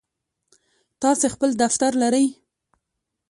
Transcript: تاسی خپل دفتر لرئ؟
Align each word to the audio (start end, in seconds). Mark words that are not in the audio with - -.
تاسی 1.01 1.27
خپل 1.35 1.49
دفتر 1.61 1.91
لرئ؟ 2.01 2.25